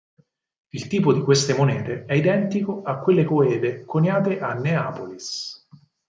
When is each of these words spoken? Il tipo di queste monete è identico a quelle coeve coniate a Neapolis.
Il 0.73 0.87
tipo 0.87 1.13
di 1.13 1.21
queste 1.21 1.53
monete 1.53 2.05
è 2.07 2.15
identico 2.15 2.81
a 2.81 2.97
quelle 2.97 3.23
coeve 3.23 3.85
coniate 3.85 4.39
a 4.39 4.55
Neapolis. 4.55 5.67